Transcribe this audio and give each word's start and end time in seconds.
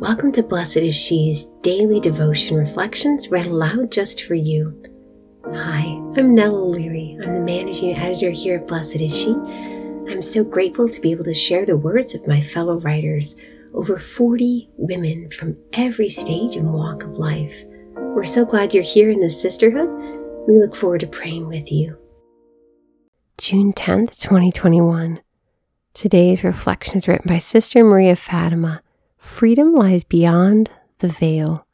Welcome 0.00 0.32
to 0.32 0.42
Blessed 0.42 0.78
is 0.78 0.96
She's 0.96 1.44
daily 1.60 2.00
devotion 2.00 2.56
reflections 2.56 3.28
read 3.28 3.48
aloud 3.48 3.92
just 3.92 4.22
for 4.22 4.34
you. 4.34 4.82
Hi, 5.44 5.82
I'm 6.16 6.34
Nell 6.34 6.56
O'Leary. 6.56 7.18
I'm 7.22 7.34
the 7.34 7.40
managing 7.40 7.94
editor 7.94 8.30
here 8.30 8.60
at 8.60 8.66
Blessed 8.66 9.02
is 9.02 9.14
She. 9.14 9.32
I'm 9.32 10.22
so 10.22 10.42
grateful 10.42 10.88
to 10.88 11.00
be 11.02 11.10
able 11.10 11.24
to 11.24 11.34
share 11.34 11.66
the 11.66 11.76
words 11.76 12.14
of 12.14 12.26
my 12.26 12.40
fellow 12.40 12.80
writers, 12.80 13.36
over 13.74 13.98
40 13.98 14.70
women 14.78 15.30
from 15.32 15.54
every 15.74 16.08
stage 16.08 16.56
and 16.56 16.72
walk 16.72 17.02
of 17.02 17.18
life. 17.18 17.62
We're 17.94 18.24
so 18.24 18.46
glad 18.46 18.72
you're 18.72 18.82
here 18.82 19.10
in 19.10 19.20
this 19.20 19.38
sisterhood. 19.38 19.90
We 20.48 20.58
look 20.58 20.74
forward 20.74 21.00
to 21.00 21.08
praying 21.08 21.46
with 21.46 21.70
you. 21.70 21.98
June 23.36 23.74
10th, 23.74 24.18
2021. 24.18 25.20
Today's 25.92 26.42
reflection 26.42 26.96
is 26.96 27.06
written 27.06 27.28
by 27.28 27.36
Sister 27.36 27.84
Maria 27.84 28.16
Fatima. 28.16 28.80
Freedom 29.20 29.74
lies 29.74 30.02
beyond 30.02 30.70
the 31.00 31.08
veil. 31.08 31.66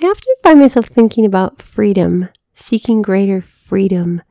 I 0.00 0.06
often 0.06 0.34
find 0.42 0.58
myself 0.58 0.86
thinking 0.86 1.26
about 1.26 1.60
freedom, 1.60 2.30
seeking 2.54 3.02
greater 3.02 3.42
freedom. 3.42 4.22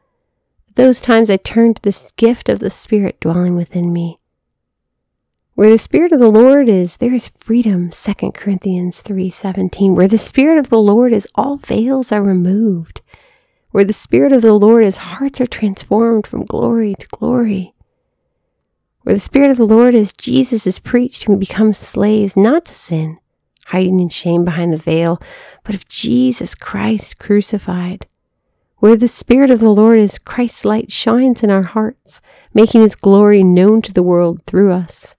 Those 0.74 1.00
times 1.00 1.30
I 1.30 1.38
turn 1.38 1.76
to 1.76 1.82
this 1.84 2.12
gift 2.18 2.50
of 2.50 2.58
the 2.58 2.72
Spirit 2.72 3.20
dwelling 3.20 3.56
within 3.56 3.94
me. 3.94 4.20
Where 5.54 5.70
the 5.70 5.78
Spirit 5.78 6.12
of 6.12 6.20
the 6.20 6.28
Lord 6.32 6.68
is, 6.68 6.98
there 6.98 7.14
is 7.14 7.28
freedom, 7.28 7.92
2 7.92 8.34
Corinthians 8.34 9.02
3:17. 9.02 9.96
Where 9.96 10.08
the 10.08 10.18
Spirit 10.18 10.58
of 10.58 10.70
the 10.70 10.82
Lord 10.82 11.14
is, 11.14 11.28
all 11.36 11.56
veils 11.56 12.12
are 12.12 12.24
removed. 12.24 13.02
Where 13.70 13.86
the 13.86 13.94
Spirit 13.94 14.32
of 14.32 14.42
the 14.42 14.54
Lord 14.54 14.84
is, 14.84 14.98
hearts 14.98 15.40
are 15.40 15.46
transformed 15.46 16.26
from 16.26 16.46
glory 16.46 16.96
to 17.00 17.08
glory. 17.08 17.75
Where 19.06 19.14
the 19.14 19.22
Spirit 19.22 19.52
of 19.52 19.58
the 19.58 19.68
Lord 19.68 19.94
is, 19.94 20.14
Jesus 20.14 20.66
is 20.66 20.80
preached 20.80 21.28
and 21.28 21.36
we 21.36 21.40
become 21.40 21.76
slaves 21.76 22.36
not 22.36 22.66
to 22.66 22.74
sin, 22.74 23.20
hiding 23.68 24.00
in 24.00 24.10
shame 24.10 24.44
behind 24.44 24.74
the 24.74 24.78
veil, 24.78 25.22
but 25.64 25.76
of 25.76 25.88
Jesus 25.88 26.56
Christ 26.56 27.20
crucified. 27.20 28.08
Where 28.78 28.96
the 28.96 29.08
Spirit 29.08 29.52
of 29.52 29.60
the 29.60 29.70
Lord 29.70 30.00
is, 30.00 30.18
Christ's 30.18 30.66
light 30.66 30.92
shines 30.92 31.44
in 31.44 31.52
our 31.52 31.62
hearts, 31.62 32.20
making 32.52 32.82
his 32.82 32.96
glory 32.96 33.44
known 33.44 33.84
to 33.84 33.94
the 33.94 34.02
world 34.02 34.42
through 34.48 34.72
us. 34.72 35.14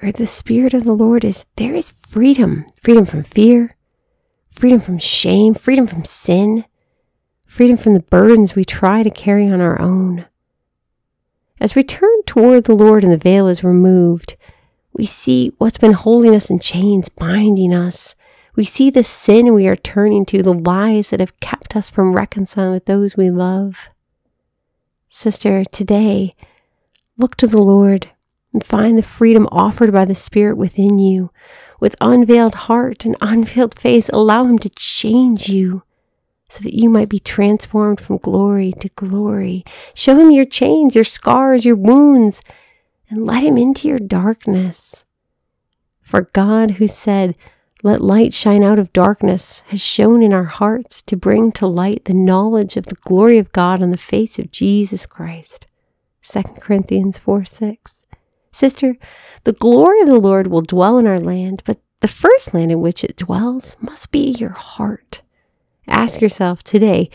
Where 0.00 0.10
the 0.10 0.26
Spirit 0.26 0.74
of 0.74 0.82
the 0.82 0.92
Lord 0.92 1.24
is, 1.24 1.46
there 1.54 1.76
is 1.76 1.88
freedom 1.88 2.66
freedom 2.74 3.06
from 3.06 3.22
fear, 3.22 3.76
freedom 4.50 4.80
from 4.80 4.98
shame, 4.98 5.54
freedom 5.54 5.86
from 5.86 6.04
sin, 6.04 6.64
freedom 7.46 7.76
from 7.76 7.94
the 7.94 8.00
burdens 8.00 8.56
we 8.56 8.64
try 8.64 9.04
to 9.04 9.10
carry 9.10 9.48
on 9.48 9.60
our 9.60 9.80
own. 9.80 10.26
As 11.60 11.74
we 11.74 11.82
turn 11.82 12.22
toward 12.24 12.64
the 12.64 12.74
Lord 12.74 13.04
and 13.04 13.12
the 13.12 13.18
veil 13.18 13.46
is 13.46 13.62
removed, 13.62 14.36
we 14.94 15.04
see 15.04 15.52
what's 15.58 15.76
been 15.76 15.92
holding 15.92 16.34
us 16.34 16.48
in 16.48 16.58
chains, 16.58 17.10
binding 17.10 17.74
us. 17.74 18.16
We 18.56 18.64
see 18.64 18.88
the 18.88 19.04
sin 19.04 19.52
we 19.52 19.66
are 19.66 19.76
turning 19.76 20.24
to, 20.26 20.42
the 20.42 20.54
lies 20.54 21.10
that 21.10 21.20
have 21.20 21.38
kept 21.40 21.76
us 21.76 21.90
from 21.90 22.14
reconciling 22.14 22.72
with 22.72 22.86
those 22.86 23.14
we 23.14 23.30
love. 23.30 23.90
Sister, 25.08 25.64
today, 25.64 26.34
look 27.18 27.36
to 27.36 27.46
the 27.46 27.62
Lord 27.62 28.08
and 28.54 28.64
find 28.64 28.96
the 28.96 29.02
freedom 29.02 29.46
offered 29.52 29.92
by 29.92 30.06
the 30.06 30.14
Spirit 30.14 30.56
within 30.56 30.98
you. 30.98 31.30
With 31.78 31.94
unveiled 32.00 32.54
heart 32.54 33.04
and 33.04 33.16
unveiled 33.20 33.78
face, 33.78 34.08
allow 34.08 34.44
Him 34.44 34.58
to 34.60 34.70
change 34.70 35.48
you 35.50 35.82
so 36.50 36.62
that 36.64 36.74
you 36.74 36.90
might 36.90 37.08
be 37.08 37.20
transformed 37.20 38.00
from 38.00 38.18
glory 38.18 38.72
to 38.80 38.88
glory. 38.90 39.64
Show 39.94 40.18
Him 40.18 40.32
your 40.32 40.44
chains, 40.44 40.94
your 40.94 41.04
scars, 41.04 41.64
your 41.64 41.76
wounds, 41.76 42.42
and 43.08 43.24
let 43.24 43.44
Him 43.44 43.56
into 43.56 43.88
your 43.88 44.00
darkness. 44.00 45.04
For 46.02 46.22
God, 46.22 46.72
who 46.72 46.88
said, 46.88 47.36
Let 47.84 48.02
light 48.02 48.34
shine 48.34 48.64
out 48.64 48.80
of 48.80 48.92
darkness, 48.92 49.62
has 49.68 49.80
shone 49.80 50.24
in 50.24 50.32
our 50.32 50.44
hearts 50.44 51.02
to 51.02 51.16
bring 51.16 51.52
to 51.52 51.68
light 51.68 52.06
the 52.06 52.14
knowledge 52.14 52.76
of 52.76 52.86
the 52.86 52.96
glory 52.96 53.38
of 53.38 53.52
God 53.52 53.80
on 53.80 53.92
the 53.92 53.96
face 53.96 54.38
of 54.40 54.50
Jesus 54.50 55.06
Christ. 55.06 55.68
2 56.22 56.42
Corinthians 56.60 57.16
4 57.16 57.44
6. 57.44 58.02
Sister, 58.52 58.96
the 59.44 59.52
glory 59.52 60.00
of 60.00 60.08
the 60.08 60.18
Lord 60.18 60.48
will 60.48 60.62
dwell 60.62 60.98
in 60.98 61.06
our 61.06 61.20
land, 61.20 61.62
but 61.64 61.78
the 62.00 62.08
first 62.08 62.52
land 62.52 62.72
in 62.72 62.80
which 62.80 63.04
it 63.04 63.16
dwells 63.16 63.76
must 63.80 64.10
be 64.10 64.32
your 64.32 64.50
heart. 64.50 65.22
Ask 65.90 66.20
yourself 66.20 66.62
today 66.62 67.10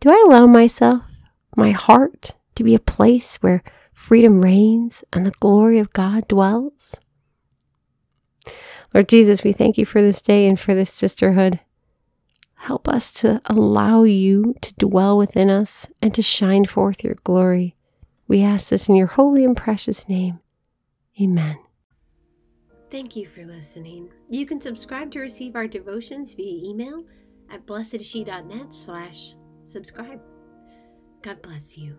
do 0.00 0.10
I 0.10 0.24
allow 0.28 0.46
myself, 0.46 1.22
my 1.56 1.72
heart, 1.72 2.34
to 2.54 2.62
be 2.62 2.74
a 2.74 2.80
place 2.80 3.36
where 3.36 3.64
freedom 3.92 4.42
reigns 4.42 5.02
and 5.12 5.26
the 5.26 5.32
glory 5.40 5.78
of 5.80 5.92
God 5.92 6.28
dwells? 6.28 6.94
Lord 8.94 9.08
Jesus, 9.08 9.42
we 9.42 9.52
thank 9.52 9.76
you 9.76 9.84
for 9.84 10.00
this 10.00 10.22
day 10.22 10.46
and 10.46 10.58
for 10.58 10.74
this 10.74 10.92
sisterhood. 10.92 11.60
Help 12.54 12.88
us 12.88 13.12
to 13.14 13.40
allow 13.46 14.04
you 14.04 14.54
to 14.62 14.74
dwell 14.74 15.18
within 15.18 15.50
us 15.50 15.88
and 16.00 16.14
to 16.14 16.22
shine 16.22 16.64
forth 16.64 17.02
your 17.02 17.16
glory. 17.24 17.76
We 18.26 18.42
ask 18.42 18.68
this 18.68 18.88
in 18.88 18.94
your 18.94 19.06
holy 19.08 19.44
and 19.44 19.56
precious 19.56 20.08
name. 20.08 20.40
Amen. 21.20 21.58
Thank 22.90 23.16
you 23.16 23.28
for 23.28 23.44
listening. 23.44 24.10
You 24.28 24.46
can 24.46 24.60
subscribe 24.60 25.10
to 25.12 25.20
receive 25.20 25.56
our 25.56 25.66
devotions 25.66 26.34
via 26.34 26.70
email 26.70 27.04
at 27.50 27.66
blessedshe.net 27.66 28.74
slash 28.74 29.34
subscribe. 29.66 30.20
God 31.22 31.42
bless 31.42 31.76
you. 31.76 31.98